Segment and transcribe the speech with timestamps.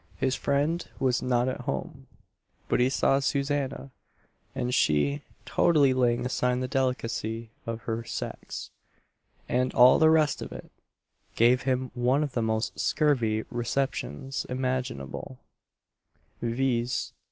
[0.17, 2.07] His friend was not at home,
[2.67, 3.91] but he saw Susanna,
[4.55, 8.71] and she totally laying aside the delicacy of her sex,
[9.47, 10.71] "and all the rest of it"
[11.35, 15.37] gave him one of the most scurvy receptions imaginable;
[16.41, 17.13] viz.